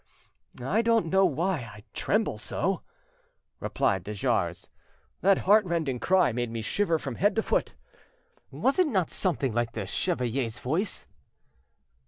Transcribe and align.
"I 0.59 0.81
don't 0.81 1.11
know 1.11 1.25
why 1.25 1.57
I 1.57 1.83
tremble 1.93 2.39
so," 2.39 2.81
replied 3.59 4.03
de 4.03 4.15
Jars; 4.15 4.67
"that 5.21 5.37
heart 5.37 5.63
rending 5.63 5.99
cry 5.99 6.31
made 6.31 6.49
me 6.49 6.63
shiver 6.63 6.97
from 6.97 7.17
head 7.17 7.35
to 7.35 7.43
foot. 7.43 7.75
Was 8.49 8.79
it 8.79 8.87
not 8.87 9.11
something 9.11 9.53
like 9.53 9.73
the 9.73 9.85
chevalier's 9.85 10.57
voice?" 10.57 11.05